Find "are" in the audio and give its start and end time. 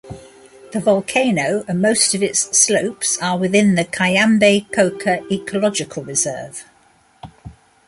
3.21-3.37